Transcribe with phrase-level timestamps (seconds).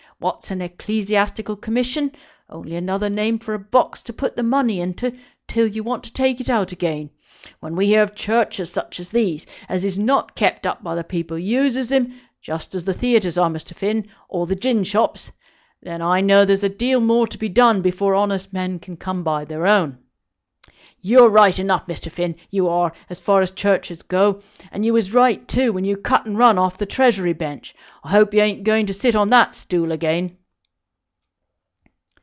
[0.19, 2.11] What's an Ecclesiastical Commission?
[2.47, 6.13] Only another name for a box to put the money into till you want to
[6.13, 7.09] take it out again.
[7.59, 11.03] When we hear of Churches such as these, as is not kept up by the
[11.03, 13.73] people who uses them, just as the theatres are, Mr.
[13.73, 15.31] Finn, or the gin shops,
[15.81, 19.23] then I know there's a deal more to be done before honest men can come
[19.23, 19.97] by their own.
[21.03, 22.11] You're right enough, Mr.
[22.11, 25.97] Finn, you are, as far as churches go, and you was right, too, when you
[25.97, 27.73] cut and run off the Treasury Bench.
[28.03, 30.37] I hope you ain't going to sit on that stool again."